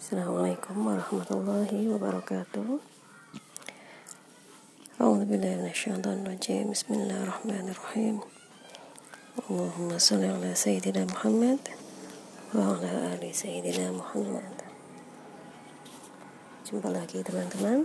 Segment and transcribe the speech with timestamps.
[0.00, 2.80] Assalamualaikum warahmatullahi wabarakatuh.
[4.96, 5.36] A'udzu.
[6.72, 8.24] Bismillahirrahmanirrahim.
[9.44, 11.60] Allahumma salli ala sayyidina Muhammad
[12.56, 14.64] wa ala ali sayyidina Muhammad.
[16.64, 17.84] Jumpa lagi teman-teman.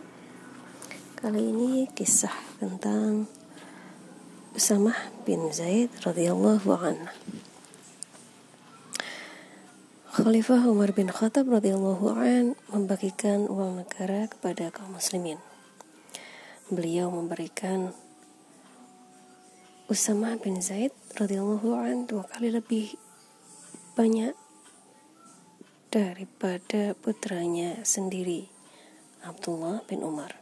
[1.20, 2.32] Kali ini kisah
[2.64, 3.28] tentang
[4.56, 7.35] Usamah bin Zaid radhiyallahu anhu.
[10.16, 15.36] Khalifah Umar bin Khattab radhiyallahu an membagikan uang negara kepada kaum muslimin.
[16.72, 17.92] Beliau memberikan
[19.92, 22.96] Usama bin Zaid radhiyallahu an dua kali lebih
[24.00, 24.32] banyak
[25.92, 28.48] daripada putranya sendiri
[29.20, 30.40] Abdullah bin Umar.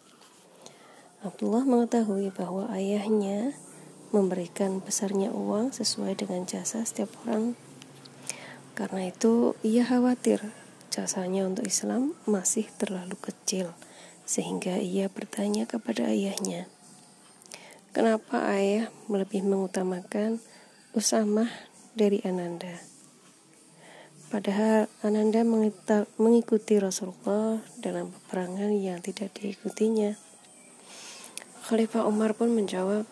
[1.26, 3.58] Abdullah mengetahui bahwa ayahnya
[4.14, 7.58] memberikan besarnya uang sesuai dengan jasa setiap orang
[8.74, 10.42] karena itu ia khawatir
[10.90, 13.74] jasanya untuk Islam masih terlalu kecil
[14.26, 16.66] sehingga ia bertanya kepada ayahnya,
[17.94, 20.42] "Kenapa ayah lebih mengutamakan
[20.98, 21.50] Usamah
[21.94, 22.82] dari Ananda?"
[24.34, 25.46] Padahal Ananda
[26.18, 30.18] mengikuti Rasulullah dalam peperangan yang tidak diikutinya.
[31.70, 33.06] Khalifah Umar pun menjawab,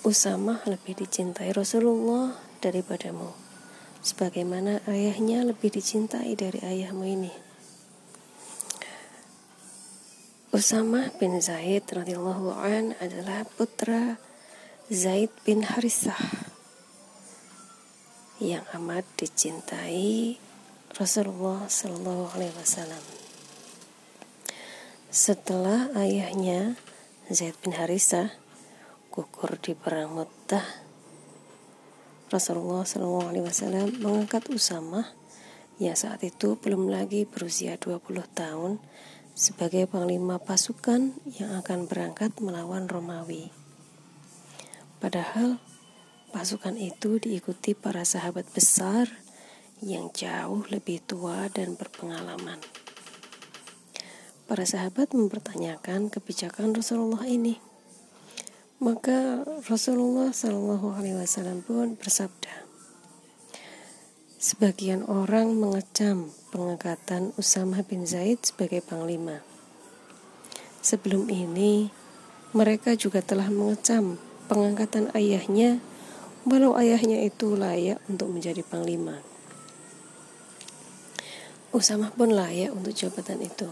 [0.00, 3.49] Usamah lebih dicintai Rasulullah daripadamu
[4.00, 7.32] sebagaimana ayahnya lebih dicintai dari ayahmu ini.
[10.50, 14.18] Usama bin Zaid radhiyallahu an adalah putra
[14.90, 16.18] Zaid bin Harisah
[18.42, 20.40] yang amat dicintai
[20.98, 23.04] Rasulullah Shallallahu Alaihi Wasallam.
[25.06, 26.74] Setelah ayahnya
[27.30, 28.34] Zaid bin Harisah
[29.14, 30.89] gugur di perang Muttah
[32.30, 35.02] Rasulullah SAW mengangkat Usamah
[35.82, 38.78] yang saat itu belum lagi berusia 20 tahun
[39.34, 43.50] sebagai panglima pasukan yang akan berangkat melawan Romawi.
[45.02, 45.58] Padahal
[46.30, 49.10] pasukan itu diikuti para sahabat besar
[49.82, 52.62] yang jauh lebih tua dan berpengalaman.
[54.46, 57.69] Para sahabat mempertanyakan kebijakan Rasulullah ini.
[58.80, 62.64] Maka Rasulullah Shallallahu Alaihi Wasallam pun bersabda,
[64.40, 69.44] sebagian orang mengecam pengangkatan Usama bin Zaid sebagai panglima.
[70.80, 71.92] Sebelum ini,
[72.56, 74.16] mereka juga telah mengecam
[74.48, 75.84] pengangkatan ayahnya,
[76.48, 79.20] walau ayahnya itu layak untuk menjadi panglima.
[81.76, 83.68] Usama pun layak untuk jabatan itu.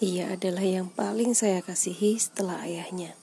[0.00, 3.20] Ia adalah yang paling saya kasihi setelah ayahnya.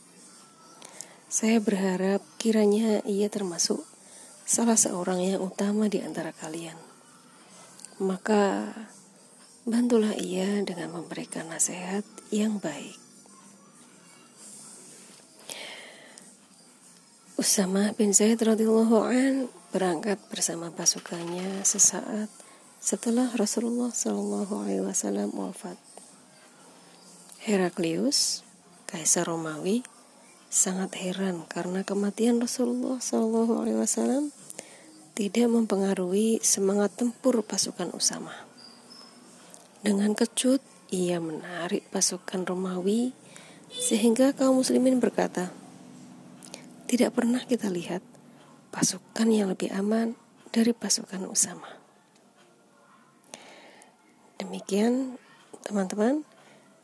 [1.30, 3.86] Saya berharap kiranya ia termasuk
[4.50, 6.74] salah seorang yang utama di antara kalian.
[8.02, 8.74] Maka
[9.62, 12.02] bantulah ia dengan memberikan nasihat
[12.34, 12.98] yang baik.
[17.38, 22.34] Usama bin Zaid radhiyallahu an berangkat bersama pasukannya sesaat
[22.82, 25.78] setelah Rasulullah Shallallahu alaihi wasallam wafat.
[27.46, 28.42] Heraklius,
[28.90, 29.86] kaisar Romawi,
[30.50, 34.34] sangat heran karena kematian Rasulullah Shallallahu Alaihi Wasallam
[35.14, 38.34] tidak mempengaruhi semangat tempur pasukan Usama.
[39.86, 40.60] Dengan kecut,
[40.90, 43.14] ia menarik pasukan Romawi
[43.70, 45.54] sehingga kaum muslimin berkata,
[46.90, 48.02] tidak pernah kita lihat
[48.74, 50.18] pasukan yang lebih aman
[50.50, 51.70] dari pasukan Usama.
[54.42, 55.22] Demikian
[55.62, 56.26] teman-teman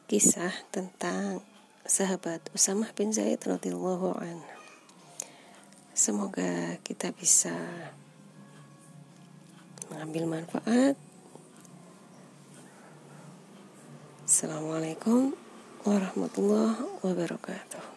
[0.06, 1.42] kisah tentang
[1.86, 4.42] sahabat Usamah bin Zaid radhiyallahu an.
[5.94, 7.54] Semoga kita bisa
[9.94, 10.98] mengambil manfaat.
[14.26, 15.38] Assalamualaikum
[15.86, 17.95] warahmatullahi wabarakatuh.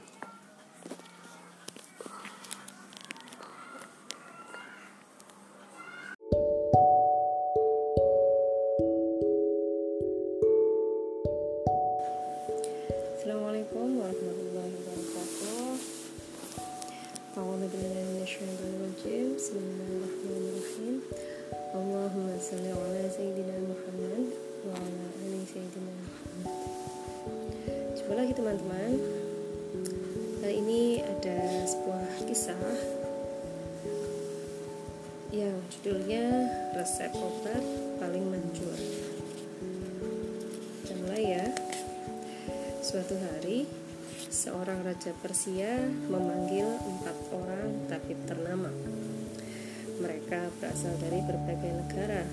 [45.39, 45.79] Persia
[46.11, 48.75] memanggil empat orang tabib ternama.
[50.03, 52.27] Mereka berasal dari berbagai negara,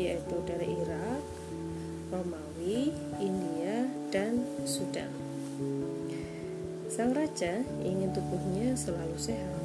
[0.00, 1.20] yaitu dari Irak,
[2.08, 5.12] Romawi, India, dan Sudan.
[6.88, 9.60] Sang raja ingin tubuhnya selalu sehat.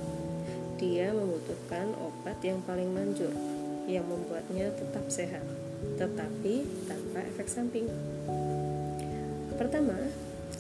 [0.76, 3.32] Dia membutuhkan obat yang paling manjur,
[3.88, 5.48] yang membuatnya tetap sehat,
[5.96, 7.88] tetapi tanpa efek samping.
[9.56, 9.96] Pertama,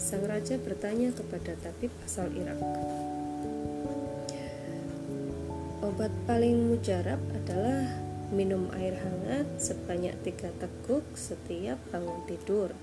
[0.03, 2.59] sang raja bertanya kepada tabib asal Irak.
[5.79, 7.87] Obat paling mujarab adalah
[8.35, 12.75] minum air hangat sebanyak tiga teguk setiap bangun tidur,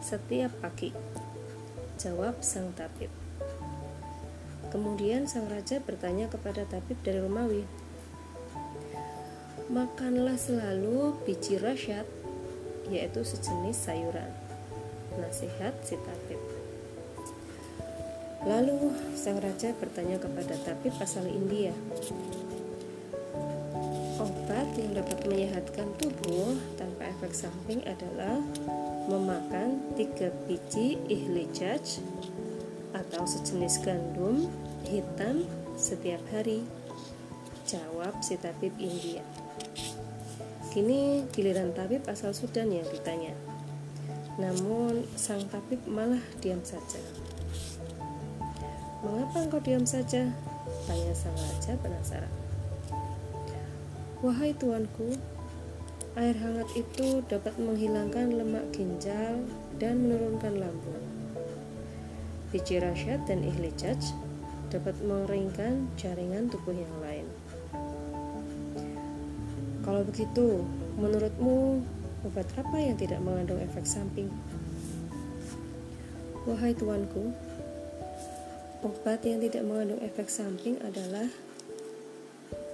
[0.00, 0.96] setiap pagi.
[2.00, 3.12] Jawab sang tabib.
[4.72, 7.62] Kemudian sang raja bertanya kepada tabib dari Romawi,
[9.64, 12.04] Makanlah selalu biji rasyad,
[12.92, 14.28] yaitu sejenis sayuran.
[15.16, 16.43] Nasihat si tabib.
[18.44, 21.72] Lalu sang raja bertanya kepada tabib asal India,
[24.20, 28.44] obat yang dapat menyehatkan tubuh tanpa efek samping adalah
[29.08, 32.04] memakan tiga biji ihlijaj
[32.92, 34.52] atau sejenis gandum
[34.84, 35.48] hitam
[35.80, 36.68] setiap hari.
[37.64, 39.24] Jawab si tabib India.
[40.68, 43.32] Kini giliran tabib asal Sudan yang ditanya.
[44.36, 47.00] Namun sang tabib malah diam saja.
[49.04, 50.32] Mengapa engkau diam saja?
[50.88, 52.32] Tanya sang raja penasaran.
[54.24, 55.12] Wahai tuanku,
[56.16, 59.44] air hangat itu dapat menghilangkan lemak ginjal
[59.76, 61.04] dan menurunkan lambung.
[62.48, 64.00] Biji rasyad dan ihlijaj
[64.72, 67.28] dapat mengeringkan jaringan tubuh yang lain.
[69.84, 70.64] Kalau begitu,
[70.96, 71.84] menurutmu
[72.24, 74.32] obat apa yang tidak mengandung efek samping?
[76.48, 77.36] Wahai tuanku,
[78.84, 81.24] obat yang tidak mengandung efek samping adalah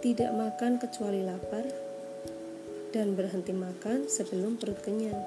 [0.03, 1.63] tidak makan kecuali lapar
[2.91, 5.23] dan berhenti makan sebelum perut kenyang.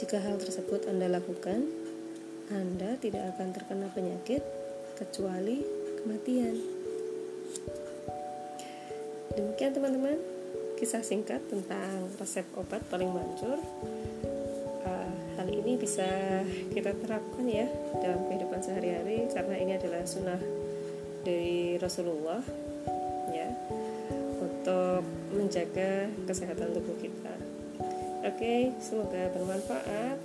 [0.00, 1.68] Jika hal tersebut Anda lakukan,
[2.48, 4.40] Anda tidak akan terkena penyakit
[4.96, 5.60] kecuali
[6.00, 6.56] kematian.
[9.36, 10.16] Demikian teman-teman
[10.80, 13.60] kisah singkat tentang resep obat paling manjur.
[15.60, 16.08] Ini bisa
[16.72, 17.68] kita terapkan ya
[18.00, 20.40] dalam kehidupan sehari-hari karena ini adalah sunnah
[21.20, 22.40] dari Rasulullah
[23.28, 23.48] ya
[24.40, 25.04] untuk
[25.36, 27.34] menjaga kesehatan tubuh kita.
[28.24, 30.16] Oke, semoga bermanfaat.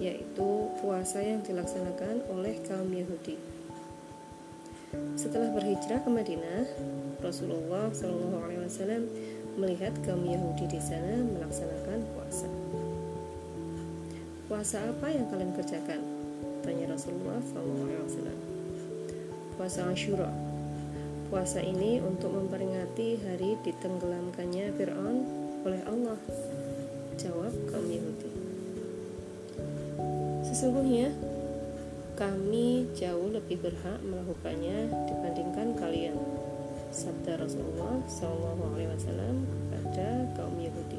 [0.00, 3.60] yaitu puasa yang dilaksanakan oleh kaum Yahudi
[5.14, 6.66] setelah berhijrah ke Madinah,
[7.22, 9.06] Rasulullah SAW
[9.54, 12.48] melihat kaum Yahudi di sana melaksanakan puasa.
[14.50, 16.02] Puasa apa yang kalian kerjakan?
[16.66, 18.34] Tanya Rasulullah SAW.
[19.54, 20.30] Puasa Ashura.
[21.30, 25.16] Puasa ini untuk memperingati hari ditenggelamkannya Fir'aun
[25.62, 26.18] oleh Allah.
[27.14, 28.29] Jawab kaum Yahudi.
[30.50, 31.14] Sesungguhnya
[32.18, 36.18] kami jauh lebih berhak melakukannya dibandingkan kalian
[36.90, 40.98] sabda Rasulullah SAW kepada kaum Yahudi.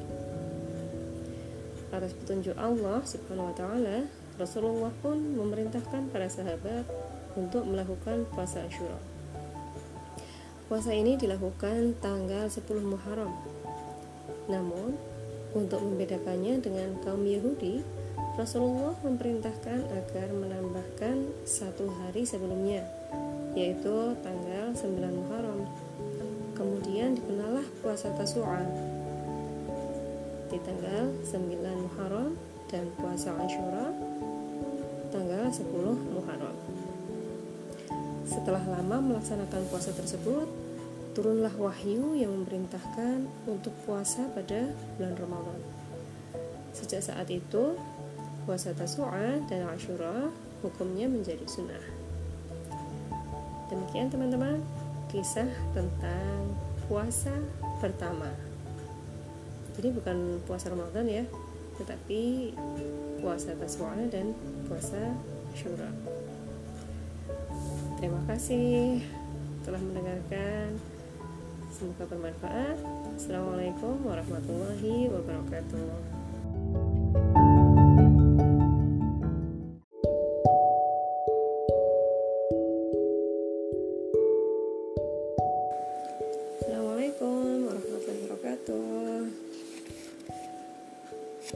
[1.92, 4.08] Atas petunjuk Allah Subhanahu Wa Taala
[4.40, 6.88] Rasulullah pun memerintahkan para sahabat
[7.36, 8.96] untuk melakukan puasa Ashura.
[10.72, 13.36] Puasa ini dilakukan tanggal 10 Muharram.
[14.48, 14.96] Namun
[15.52, 17.84] untuk membedakannya dengan kaum Yahudi
[18.40, 22.88] Rasulullah memerintahkan agar menambahkan satu hari sebelumnya,
[23.60, 25.68] yaitu tanggal 9 Muharram.
[26.56, 28.64] Kemudian dikenalah puasa Tasu'a
[30.48, 32.40] di tanggal 9 Muharram
[32.72, 33.92] dan puasa Ashura
[35.12, 35.68] tanggal 10
[36.16, 36.56] Muharram.
[38.24, 40.48] Setelah lama melaksanakan puasa tersebut,
[41.12, 45.60] turunlah wahyu yang memerintahkan untuk puasa pada bulan Ramadan.
[46.72, 47.76] Sejak saat itu,
[48.44, 50.30] puasa Tasu'a dan Ashura
[50.66, 51.82] hukumnya menjadi sunnah.
[53.70, 54.60] Demikian teman-teman
[55.12, 56.56] kisah tentang
[56.88, 57.32] puasa
[57.80, 58.30] pertama.
[59.76, 61.24] jadi bukan puasa Ramadan ya
[61.82, 62.54] tetapi
[63.24, 64.38] puasa tasawuf dan
[64.70, 65.18] puasa
[65.58, 65.90] syura
[67.98, 69.02] terima kasih
[69.66, 70.78] telah mendengarkan
[71.74, 72.78] semoga bermanfaat
[73.18, 76.21] assalamualaikum warahmatullahi wabarakatuh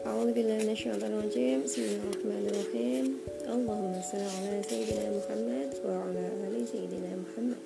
[0.05, 3.17] Bismillahirrahmanirrahim Bismillahirrahmanirrahim
[3.49, 7.57] Allahumma salli ala Sayyidina Muhammad Wa ala ali Sayyidina Muhammad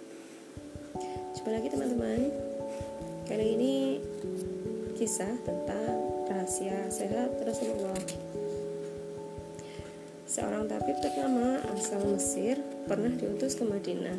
[1.36, 2.32] Jumpa lagi teman-teman.
[3.28, 3.76] Kali ini
[4.96, 6.00] Kisah tentang
[6.32, 8.00] Rahasia sehat Rasulullah.
[10.24, 12.56] Seorang tabib ternama asal Mesir
[12.88, 14.16] Pernah diutus ke Madinah.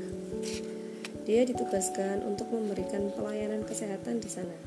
[1.25, 4.61] Dia ditugaskan untuk memberikan pelayanan kesehatan di sana.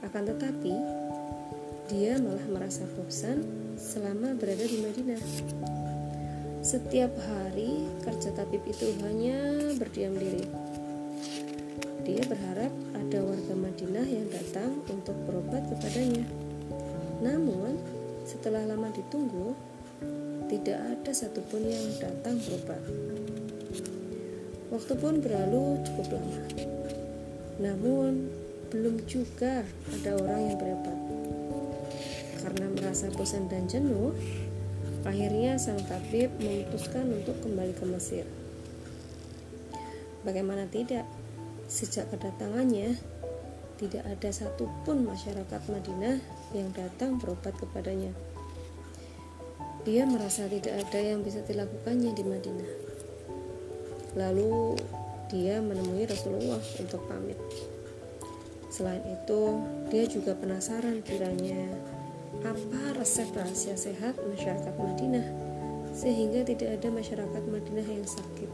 [0.00, 0.99] Akan tetapi
[1.90, 3.42] dia malah merasa bosan
[3.74, 5.18] selama berada di Madinah.
[6.62, 10.46] Setiap hari kerja tabib itu hanya berdiam diri.
[12.06, 16.22] Dia berharap ada warga Madinah yang datang untuk berobat kepadanya.
[17.26, 17.74] Namun,
[18.22, 19.58] setelah lama ditunggu,
[20.46, 22.82] tidak ada satupun yang datang berobat.
[24.70, 26.42] Waktu pun berlalu cukup lama.
[27.58, 28.30] Namun,
[28.70, 31.19] belum juga ada orang yang berobat.
[32.40, 34.16] Karena merasa bosan dan jenuh,
[35.04, 38.24] akhirnya sang tabib memutuskan untuk kembali ke Mesir.
[40.20, 41.08] Bagaimana tidak,
[41.68, 42.96] sejak kedatangannya,
[43.80, 46.20] tidak ada satupun masyarakat Madinah
[46.52, 48.12] yang datang berobat kepadanya.
[49.88, 52.72] Dia merasa tidak ada yang bisa dilakukannya di Madinah.
[54.20, 54.76] Lalu
[55.32, 57.40] dia menemui Rasulullah untuk pamit.
[58.68, 59.56] Selain itu,
[59.88, 61.72] dia juga penasaran kiranya
[62.38, 65.26] apa resep rahasia sehat masyarakat Madinah
[65.90, 68.50] sehingga tidak ada masyarakat Madinah yang sakit.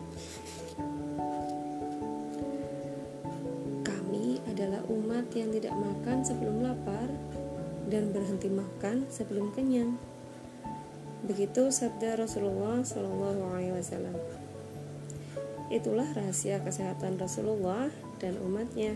[3.84, 7.08] Kami adalah umat yang tidak makan sebelum lapar
[7.86, 10.00] dan berhenti makan sebelum kenyang.
[11.26, 14.16] Begitu sabda Rasulullah Shallallahu Alaihi Wasallam.
[15.66, 17.90] Itulah rahasia kesehatan Rasulullah
[18.22, 18.94] dan umatnya.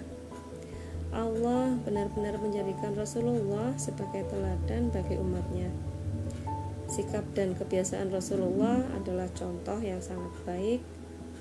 [1.11, 5.67] Allah benar-benar menjadikan Rasulullah sebagai teladan bagi umatnya.
[6.87, 10.83] Sikap dan kebiasaan Rasulullah adalah contoh yang sangat baik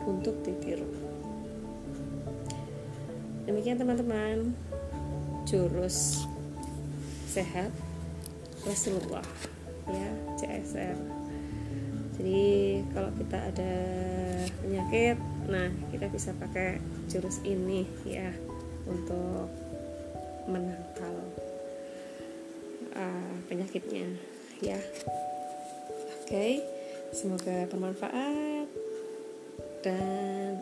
[0.06, 0.90] untuk ditiru.
[3.46, 4.54] Demikian teman-teman,
[5.46, 6.26] jurus
[7.30, 7.70] sehat
[8.66, 9.26] Rasulullah
[9.90, 10.98] ya CSR.
[12.18, 12.42] Jadi
[12.94, 13.74] kalau kita ada
[14.60, 18.34] penyakit, nah kita bisa pakai jurus ini ya
[18.90, 19.48] untuk
[20.50, 21.16] menangkal
[22.98, 24.10] uh, penyakitnya.
[24.60, 24.82] Ya.
[26.20, 26.54] Oke okay.
[27.14, 28.68] semoga bermanfaat.
[29.80, 30.60] Dan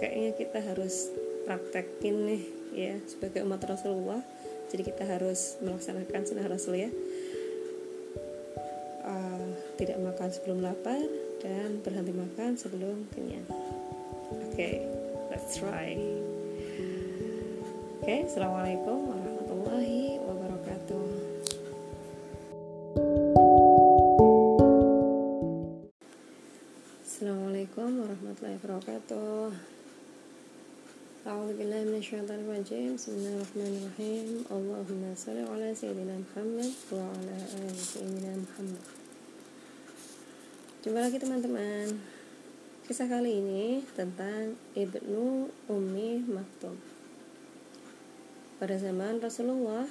[0.00, 1.12] kayaknya kita harus
[1.46, 2.42] praktekin nih
[2.74, 4.24] ya sebagai umat Rasulullah.
[4.70, 6.90] Jadi kita harus melaksanakan sunnah Rasul ya.
[9.00, 11.00] Uh, tidak makan sebelum lapar
[11.40, 13.48] dan berhenti makan sebelum kenyang.
[13.48, 14.74] Oke okay,
[15.32, 15.96] let's try
[18.00, 21.08] Oke, assalamualaikum warahmatullahi wabarakatuh.
[27.04, 29.52] Assalamualaikum warahmatullahi wabarakatuh.
[31.28, 31.92] A'udzubillahi
[32.96, 34.48] Bismillahirrahmanirrahim.
[34.48, 38.84] Allahumma shalli ala sayyidina Muhammad wa ala ali sayyidina Muhammad.
[40.80, 42.00] Jumpa lagi teman-teman.
[42.88, 46.99] Kisah kali ini tentang Ibnu Ummi Maktum.
[48.60, 49.88] Pada zaman Rasulullah,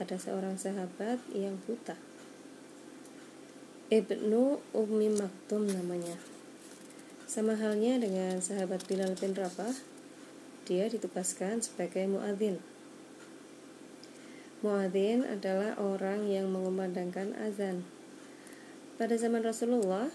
[0.00, 1.92] ada seorang sahabat yang buta.
[3.92, 6.16] Ibnu Ummi Maktum namanya.
[7.28, 9.76] Sama halnya dengan sahabat Bilal bin Rabah,
[10.64, 12.64] dia ditugaskan sebagai muadzin.
[14.64, 17.84] Muadzin adalah orang yang mengumandangkan azan.
[18.96, 20.08] Pada zaman Rasulullah,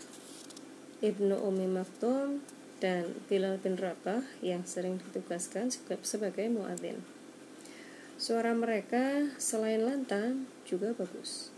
[1.06, 2.42] Ibnu Ummi Maktum
[2.82, 5.70] dan Bilal bin Rabah yang sering ditugaskan
[6.02, 7.17] sebagai muadzin.
[8.18, 11.54] Suara mereka selain lantang juga bagus.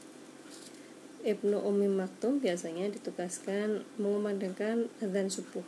[1.23, 5.63] Ibnu Umi Maktum biasanya ditugaskan mengumandangkan azan subuh.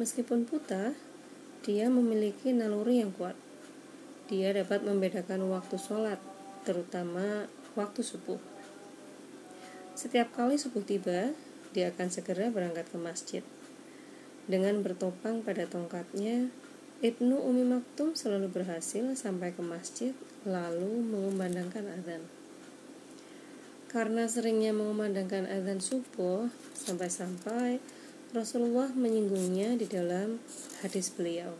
[0.00, 0.96] Meskipun buta,
[1.60, 3.36] dia memiliki naluri yang kuat.
[4.32, 6.24] Dia dapat membedakan waktu sholat,
[6.64, 7.44] terutama
[7.76, 8.40] waktu subuh.
[9.92, 11.36] Setiap kali subuh tiba,
[11.76, 13.44] dia akan segera berangkat ke masjid.
[14.48, 16.48] Dengan bertopang pada tongkatnya,
[16.96, 20.16] Ibnu Umi Maktum selalu berhasil sampai ke masjid
[20.48, 22.24] lalu mengumandangkan azan.
[23.92, 27.84] Karena seringnya mengumandangkan azan subuh sampai-sampai
[28.32, 30.40] Rasulullah menyinggungnya di dalam
[30.80, 31.52] hadis beliau.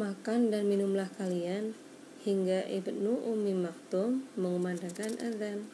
[0.00, 1.76] Makan dan minumlah kalian
[2.24, 5.68] hingga Ibnu Umi Maktum mengumandangkan azan.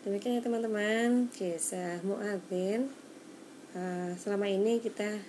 [0.00, 2.88] Demikian ya teman-teman kisah muadzin.
[3.70, 5.22] Uh, selama ini kita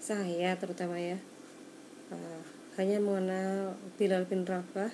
[0.00, 1.20] saya terutama ya
[2.08, 2.40] uh,
[2.80, 4.88] hanya mengenal Bilal bin Rabah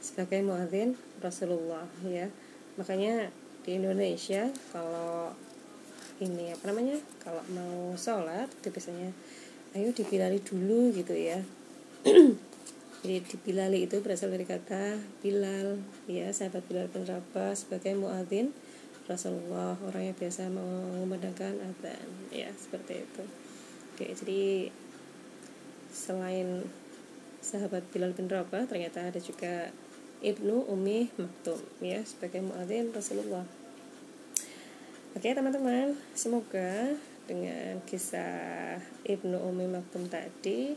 [0.00, 2.32] sebagai muadzin Rasulullah ya.
[2.80, 3.28] Makanya
[3.66, 5.34] di Indonesia kalau
[6.22, 9.12] ini apa namanya kalau mau sholat itu biasanya
[9.76, 11.44] ayo dibilali dulu gitu ya.
[13.04, 15.76] Jadi dibilali itu berasal dari kata Bilal
[16.08, 18.54] ya sahabat Bilal bin Rabah sebagai muadzin
[19.06, 23.24] Rasulullah orang yang biasa mengumandangkan adzan ya seperti itu
[23.96, 24.68] Oke, jadi
[25.88, 26.68] selain
[27.40, 29.72] sahabat Bilal bin Rabah ternyata ada juga
[30.20, 33.48] Ibnu Umi Maktum ya sebagai muadzin Rasulullah.
[35.16, 36.92] Oke teman-teman, semoga
[37.24, 38.76] dengan kisah
[39.08, 40.76] Ibnu Umi Maktum tadi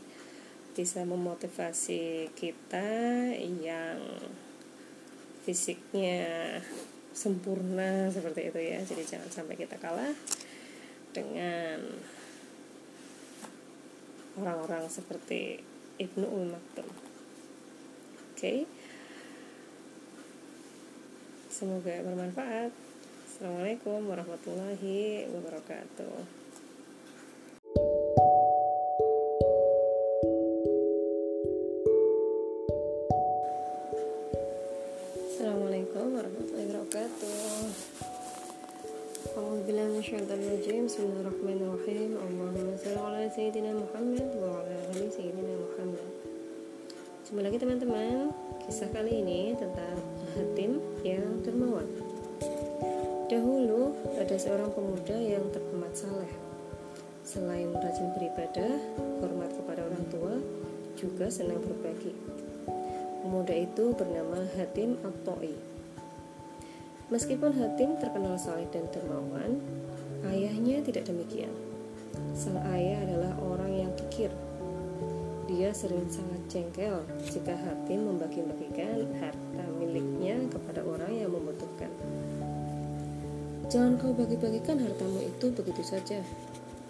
[0.72, 2.88] bisa memotivasi kita
[3.36, 4.00] yang
[5.44, 6.56] fisiknya
[7.20, 8.80] sempurna seperti itu ya.
[8.80, 10.16] Jadi jangan sampai kita kalah
[11.12, 11.84] dengan
[14.40, 15.60] orang-orang seperti
[16.00, 16.88] Ibnu Ul Maktum.
[16.88, 18.40] Oke.
[18.40, 18.58] Okay.
[21.52, 22.72] Semoga bermanfaat.
[23.28, 26.39] Assalamualaikum warahmatullahi wabarakatuh.
[36.90, 37.70] wabarakatuh.
[39.38, 42.10] Alhamdulillah minasyaitanirrajim Bismillahirrahmanirrahim.
[42.18, 46.08] Allahumma salli ala sayyidina Muhammad wa ala ali sayyidina Muhammad.
[47.22, 48.34] Jumpa lagi teman-teman.
[48.66, 50.02] Kisah kali ini tentang
[50.34, 51.86] Hatim yang dermawan.
[53.30, 56.32] Dahulu ada seorang pemuda yang terhormat saleh.
[57.22, 58.82] Selain rajin beribadah,
[59.22, 60.34] hormat kepada orang tua,
[60.98, 62.10] juga senang berbagi.
[63.22, 65.14] Pemuda itu bernama Hatim At
[67.10, 69.58] Meskipun Hatim terkenal saleh dan dermawan,
[70.30, 71.50] ayahnya tidak demikian.
[72.38, 74.30] Sang ayah adalah orang yang kikir.
[75.50, 81.90] Dia sering sangat jengkel jika Hatim membagi-bagikan harta miliknya kepada orang yang membutuhkan.
[83.66, 86.22] Jangan kau bagi-bagikan hartamu itu begitu saja,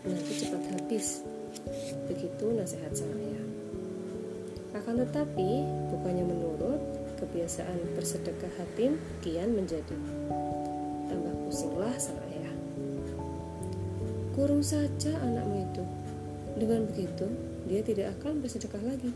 [0.04, 1.24] nanti cepat habis.
[2.12, 3.46] Begitu nasihat sang ayah.
[4.76, 5.64] Akan tetapi,
[5.96, 6.80] bukannya menurut,
[7.20, 9.96] kebiasaan bersedekah hatim kian menjadi.
[11.06, 12.54] Tambah pusinglah sang ayah.
[14.32, 15.84] Kurung saja anakmu itu.
[16.56, 17.28] Dengan begitu,
[17.68, 19.12] dia tidak akan bersedekah lagi.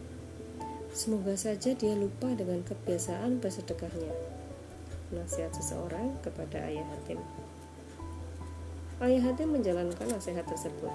[0.95, 4.15] Semoga saja dia lupa dengan kebiasaan bersedekahnya.
[5.11, 7.19] Nasihat seseorang kepada ayah hatim.
[9.03, 10.95] Ayah hatim menjalankan nasihat tersebut.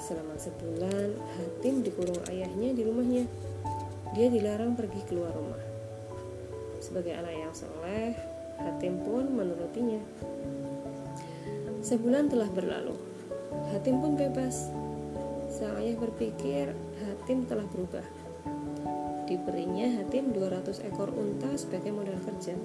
[0.00, 3.24] Selama sebulan, hatim dikurung ayahnya di rumahnya.
[4.16, 5.69] Dia dilarang pergi keluar rumah.
[6.80, 8.16] Sebagai anak yang soleh,
[8.56, 10.00] Hatim pun menurutinya.
[11.84, 12.96] Sebulan telah berlalu.
[13.72, 14.72] Hatim pun bebas.
[15.52, 16.72] Sang ayah berpikir
[17.04, 18.04] Hatim telah berubah.
[19.28, 22.56] Diberinya Hatim 200 ekor unta sebagai modal kerja.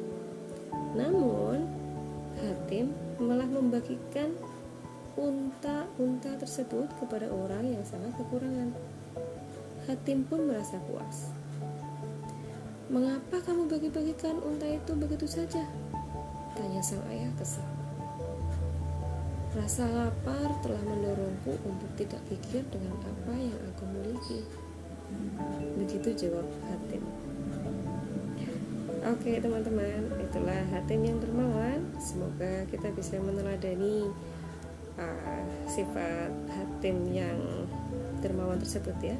[0.95, 1.67] Namun,
[2.39, 4.31] Hatim malah membagikan
[5.15, 8.71] unta-unta tersebut kepada orang yang sangat kekurangan.
[9.87, 11.34] Hatim pun merasa puas.
[12.85, 15.65] Mengapa kamu bagi-bagikan unta itu begitu saja?
[16.53, 17.65] Tanya sang ayah kesal.
[19.57, 24.45] Rasa lapar telah mendorongku untuk tidak pikir dengan apa yang aku miliki.
[25.81, 27.01] Begitu jawab Hatim.
[29.01, 31.81] Oke teman-teman, itulah Hatim yang dermawan.
[31.97, 34.13] Semoga kita bisa meneladani
[35.01, 37.65] uh, sifat Hatim yang
[38.21, 39.17] dermawan tersebut ya.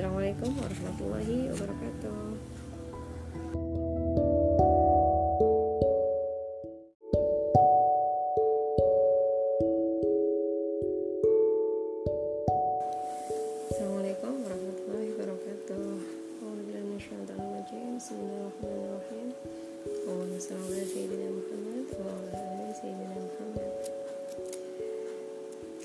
[0.00, 2.32] Assalamualaikum warahmatullahi wabarakatuh.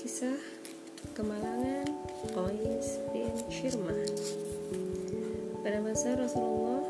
[0.00, 0.40] Kisah
[1.12, 1.75] kemalangan
[2.30, 4.02] Qais bin Shirmah
[5.62, 6.82] Pada masa Rasulullah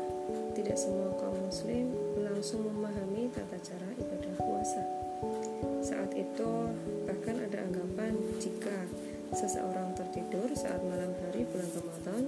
[0.57, 4.83] tidak semua kaum muslim langsung memahami tata cara ibadah puasa
[5.85, 6.51] Saat itu
[7.05, 8.89] bahkan ada anggapan jika
[9.35, 12.23] seseorang tertidur saat malam hari bulan Ramadan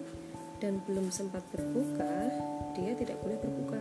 [0.59, 2.27] dan belum sempat berbuka,
[2.75, 3.79] dia tidak boleh berbuka.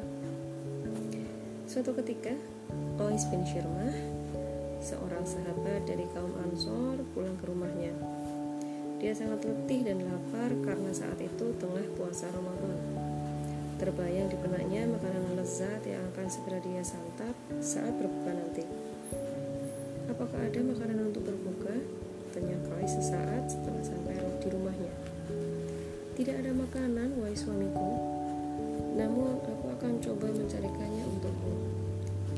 [1.66, 2.32] Suatu ketika,
[2.96, 3.94] Qais bin Shirmah,
[4.78, 7.92] seorang sahabat dari kaum Ansor, pulang ke rumahnya.
[8.98, 12.74] Dia sangat letih dan lapar karena saat itu tengah puasa Ramadan.
[13.78, 17.30] Terbayang di benaknya makanan lezat yang akan segera dia santap
[17.62, 18.66] saat berbuka nanti.
[20.10, 21.78] Apakah ada makanan untuk berbuka?
[22.34, 24.90] Tanya Koi sesaat setelah sampai di rumahnya.
[26.18, 28.02] Tidak ada makanan, wahai suamiku.
[28.98, 31.54] Namun aku akan coba mencarikannya untukmu.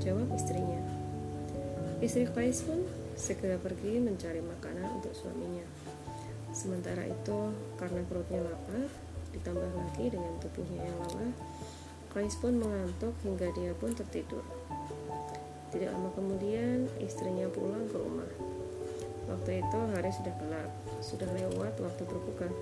[0.04, 0.84] Jawab istrinya.
[2.04, 2.84] Istri Kais pun
[3.16, 5.64] segera pergi mencari makanan untuk suaminya.
[6.60, 8.84] Sementara itu, karena perutnya lapar,
[9.32, 11.32] ditambah lagi dengan tubuhnya yang lelah,
[12.12, 14.44] Kais pun mengantuk hingga dia pun tertidur.
[15.72, 18.28] Tidak lama kemudian, istrinya pulang ke rumah.
[19.30, 20.70] Waktu itu hari sudah gelap,
[21.00, 22.52] sudah lewat waktu berbuka.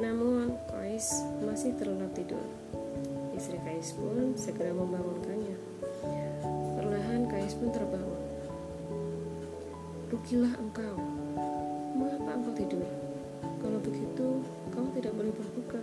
[0.00, 2.42] Namun Kais masih terlelap tidur.
[3.38, 5.54] Istri Kais pun segera membangunkannya.
[6.82, 8.22] Perlahan Kais pun terbangun.
[10.10, 10.96] Rugilah engkau.
[11.94, 13.03] Mengapa engkau tidur?
[13.62, 15.80] Kalau begitu, kau tidak boleh berbuka.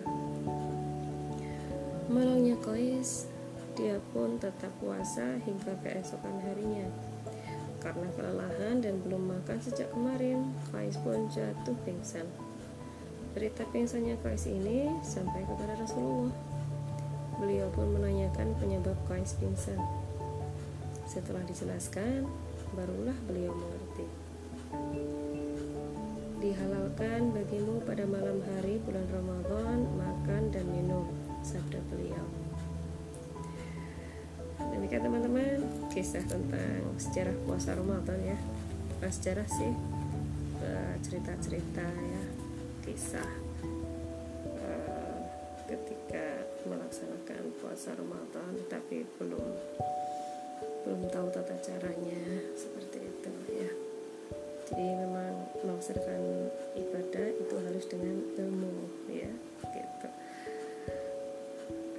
[2.12, 3.32] Malangnya Kais,
[3.74, 6.86] dia pun tetap puasa hingga keesokan harinya.
[7.82, 12.30] Karena kelelahan dan belum makan sejak kemarin, Kais pun jatuh pingsan.
[13.34, 16.36] Berita pingsannya Kais ini sampai kepada Rasulullah.
[17.42, 19.82] Beliau pun menanyakan penyebab Kais pingsan.
[21.10, 22.30] Setelah dijelaskan,
[22.78, 24.21] barulah beliau mengerti.
[26.42, 31.06] Dihalalkan bagimu pada malam hari bulan Ramadan makan dan minum,
[31.46, 32.26] sabda beliau.
[34.58, 35.62] Demikian teman-teman
[35.94, 38.38] kisah tentang sejarah puasa Ramadan ya.
[38.90, 39.70] Bukan sejarah sih,
[40.66, 42.24] eh, cerita-cerita ya,
[42.90, 43.30] kisah
[44.66, 45.18] uh,
[45.70, 49.46] ketika melaksanakan puasa Ramadan tapi belum
[50.90, 53.91] belum tahu tata caranya seperti itu ya.
[54.72, 55.36] Jadi memang
[55.68, 56.48] melaksanakan
[56.80, 58.74] ibadah itu harus dengan ilmu
[59.12, 59.32] ya
[59.68, 60.08] gitu.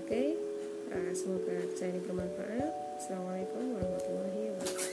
[0.01, 0.09] Oke.
[0.09, 0.29] Okay?
[1.13, 2.73] semoga saya ini bermanfaat.
[2.97, 4.92] Assalamualaikum warahmatullahi wabarakatuh.